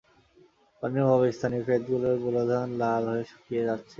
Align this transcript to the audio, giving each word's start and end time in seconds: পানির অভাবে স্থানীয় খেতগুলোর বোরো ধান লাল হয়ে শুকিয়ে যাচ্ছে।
পানির 0.83 1.03
অভাবে 1.05 1.27
স্থানীয় 1.35 1.63
খেতগুলোর 1.67 2.17
বোরো 2.23 2.43
ধান 2.49 2.67
লাল 2.81 3.03
হয়ে 3.11 3.25
শুকিয়ে 3.31 3.63
যাচ্ছে। 3.67 3.89